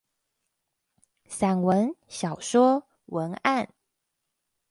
[1.27, 3.69] 散文、小說、文案